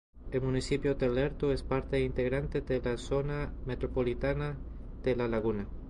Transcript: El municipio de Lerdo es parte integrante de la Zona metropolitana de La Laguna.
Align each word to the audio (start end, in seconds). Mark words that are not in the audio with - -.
El 0.31 0.41
municipio 0.41 0.95
de 0.95 1.07
Lerdo 1.09 1.53
es 1.53 1.61
parte 1.61 2.01
integrante 2.01 2.61
de 2.61 2.81
la 2.81 2.97
Zona 2.97 3.53
metropolitana 3.67 4.57
de 5.03 5.15
La 5.15 5.27
Laguna. 5.27 5.67